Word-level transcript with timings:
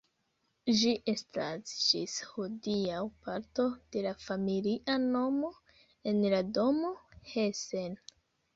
Ĝi 0.77 0.93
estas 1.11 1.73
ĝis 1.81 2.15
hodiaŭ 2.29 3.03
parto 3.27 3.67
de 3.97 4.03
la 4.07 4.15
familia 4.25 4.97
nomo 5.07 5.55
en 6.15 6.25
la 6.37 6.43
domo 6.59 6.93
Hessen. 7.37 7.99